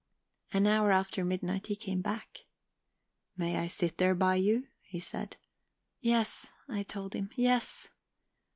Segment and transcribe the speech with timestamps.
[0.51, 2.39] "An hour after midnight he came back."
[3.37, 5.37] "'May I sit there by you?' he said.
[5.99, 7.29] "'Yes,' I told him.
[7.35, 7.87] 'Yes.'